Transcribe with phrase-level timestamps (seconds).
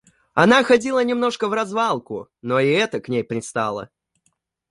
[0.33, 3.91] Она ходила немножко вразвалку, но и это к ней пристало.